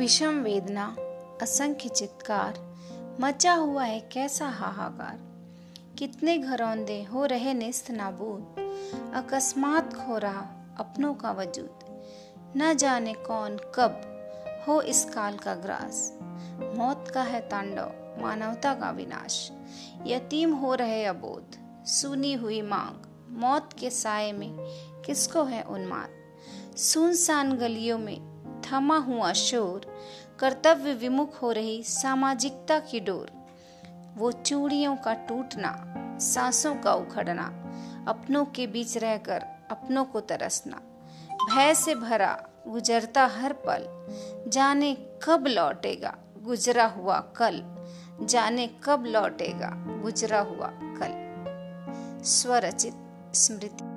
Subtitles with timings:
[0.00, 0.96] विषम वेदना,
[1.42, 2.76] असंख्य चित्कार,
[3.20, 5.18] मचा हुआ है कैसा हाहाकार।
[5.98, 8.54] कितने घरौंदे हो रहे निस्त नाबूद,
[9.14, 10.46] अकस्मात खो रहा
[10.80, 12.02] अपनों का वजूद।
[12.56, 14.00] न जाने कौन कब
[14.68, 16.18] हो इस काल का ग्रास।
[16.76, 17.92] मौत का है तांडव,
[18.22, 19.52] मानवता का विनाश।
[20.06, 24.56] यतीम हो रहे अबोध, सुनी हुई मांग। मौत के साय में
[25.06, 26.08] किसको है उन्माद?
[26.76, 28.29] सुनसान गलियों में
[28.72, 29.94] थमा हुआ शोर
[30.38, 33.30] कर्तव्य विमुख हो रही सामाजिकता की डोर।
[34.16, 37.44] वो चूड़ियों का टूटना, सांसों का उखड़ना,
[38.08, 40.80] अपनों के बीच रहकर अपनों को तरसना।
[41.54, 43.84] भय से भरा गुजरता हर पल,
[44.50, 47.62] जाने कब लौटेगा गुजरा हुआ कल,
[48.22, 51.30] जाने कब लौटेगा गुजरा हुआ कल।
[52.24, 52.94] स्वरचित
[53.34, 53.89] स्मृति।